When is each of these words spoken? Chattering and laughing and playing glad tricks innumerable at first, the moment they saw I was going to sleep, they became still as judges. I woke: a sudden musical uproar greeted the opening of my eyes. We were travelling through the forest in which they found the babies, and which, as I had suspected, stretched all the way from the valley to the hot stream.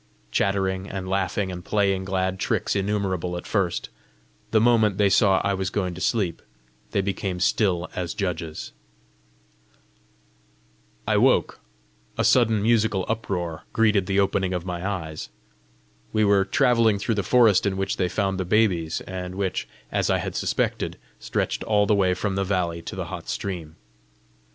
Chattering 0.31 0.89
and 0.89 1.07
laughing 1.07 1.51
and 1.51 1.63
playing 1.63 2.05
glad 2.05 2.39
tricks 2.39 2.75
innumerable 2.75 3.37
at 3.37 3.45
first, 3.45 3.89
the 4.49 4.59
moment 4.59 4.97
they 4.97 5.11
saw 5.11 5.39
I 5.43 5.53
was 5.53 5.69
going 5.69 5.93
to 5.93 6.01
sleep, 6.01 6.41
they 6.89 7.01
became 7.01 7.39
still 7.39 7.87
as 7.95 8.15
judges. 8.15 8.71
I 11.07 11.17
woke: 11.17 11.59
a 12.17 12.23
sudden 12.23 12.63
musical 12.63 13.05
uproar 13.07 13.65
greeted 13.73 14.07
the 14.07 14.19
opening 14.19 14.53
of 14.55 14.65
my 14.65 14.83
eyes. 14.83 15.29
We 16.11 16.25
were 16.25 16.45
travelling 16.45 16.97
through 16.97 17.13
the 17.13 17.21
forest 17.21 17.67
in 17.67 17.77
which 17.77 17.97
they 17.97 18.09
found 18.09 18.39
the 18.39 18.43
babies, 18.43 19.01
and 19.01 19.35
which, 19.35 19.67
as 19.91 20.09
I 20.09 20.17
had 20.17 20.35
suspected, 20.35 20.97
stretched 21.19 21.63
all 21.65 21.85
the 21.85 21.93
way 21.93 22.15
from 22.15 22.33
the 22.33 22.43
valley 22.43 22.81
to 22.81 22.95
the 22.95 23.05
hot 23.05 23.29
stream. 23.29 23.75